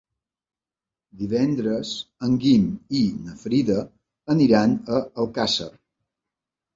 Divendres 1.17 1.91
en 2.27 2.37
Guim 2.45 2.63
i 2.99 3.01
na 3.25 3.35
Frida 3.41 3.75
aniran 4.37 4.73
a 4.97 5.03
Alcàsser. 5.25 5.69